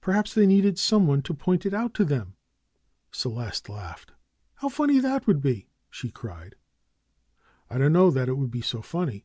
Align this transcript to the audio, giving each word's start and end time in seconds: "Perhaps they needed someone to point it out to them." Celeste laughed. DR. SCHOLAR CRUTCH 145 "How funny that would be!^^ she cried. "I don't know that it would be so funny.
"Perhaps 0.00 0.34
they 0.34 0.46
needed 0.46 0.78
someone 0.78 1.20
to 1.22 1.34
point 1.34 1.66
it 1.66 1.74
out 1.74 1.94
to 1.94 2.04
them." 2.04 2.36
Celeste 3.10 3.68
laughed. 3.68 4.10
DR. 4.10 4.14
SCHOLAR 4.60 4.70
CRUTCH 4.70 4.78
145 4.78 5.04
"How 5.10 5.12
funny 5.12 5.16
that 5.18 5.26
would 5.26 5.42
be!^^ 5.42 5.66
she 5.90 6.10
cried. 6.12 6.54
"I 7.68 7.78
don't 7.78 7.92
know 7.92 8.12
that 8.12 8.28
it 8.28 8.34
would 8.38 8.52
be 8.52 8.62
so 8.62 8.80
funny. 8.82 9.22